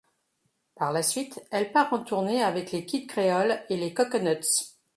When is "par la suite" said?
0.73-1.39